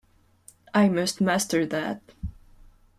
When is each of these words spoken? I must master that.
I 0.73 0.89
must 0.89 1.21
master 1.21 1.63
that. 1.63 2.01